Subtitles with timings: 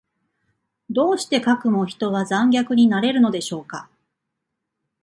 [0.89, 3.87] どうしてかくも人は残虐になれるのでしょうか。